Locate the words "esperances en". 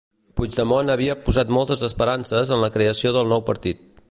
1.91-2.65